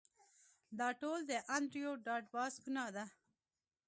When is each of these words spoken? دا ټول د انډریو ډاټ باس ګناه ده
دا 0.79 0.87
ټول 1.01 1.19
د 1.29 1.31
انډریو 1.55 1.91
ډاټ 2.05 2.23
باس 2.35 2.53
ګناه 2.63 2.89
ده 2.95 3.05